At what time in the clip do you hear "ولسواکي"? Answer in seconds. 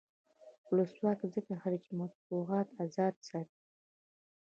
0.69-1.27